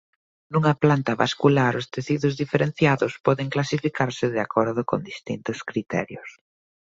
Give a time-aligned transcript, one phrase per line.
[0.51, 6.29] Nunha planta vascular os tecidos diferenciados poden clasificarse de acordo con distintos criterios.